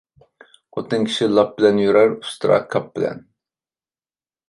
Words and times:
خوتۇن 0.77 1.05
كىشى 1.09 1.27
لاپ 1.35 1.53
بىلەن 1.59 1.83
يۈرەر، 1.83 2.17
ئۇستىرا 2.17 2.61
كاپ 2.75 2.91
بىلەن. 2.97 3.25